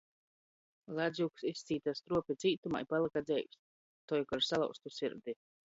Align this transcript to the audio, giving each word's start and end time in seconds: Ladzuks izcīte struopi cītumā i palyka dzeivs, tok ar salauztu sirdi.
Ladzuks 0.99 1.45
izcīte 1.51 1.95
struopi 1.99 2.39
cītumā 2.45 2.83
i 2.87 2.91
palyka 2.95 3.25
dzeivs, 3.31 3.63
tok 4.15 4.37
ar 4.41 4.47
salauztu 4.51 4.99
sirdi. 5.01 5.43